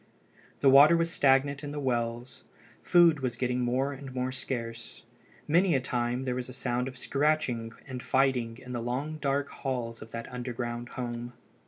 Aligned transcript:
The 0.61 0.69
water 0.71 0.97
was 0.97 1.11
stagnant 1.11 1.63
in 1.63 1.71
the 1.71 1.79
wells. 1.79 2.43
Food 2.81 3.19
was 3.19 3.35
getting 3.35 3.59
more 3.59 3.93
and 3.93 4.15
more 4.15 4.31
scarce. 4.31 5.03
Many 5.47 5.75
a 5.75 5.79
time 5.79 6.23
there 6.23 6.33
was 6.33 6.49
a 6.49 6.53
sound 6.53 6.87
of 6.87 6.97
scratching 6.97 7.73
and 7.85 8.01
fighting 8.01 8.57
in 8.57 8.71
the 8.73 8.81
long 8.81 9.17
dark 9.17 9.49
halls 9.49 10.01
of 10.01 10.09
that 10.09 10.27
underground 10.33 10.89
home. 10.97 11.33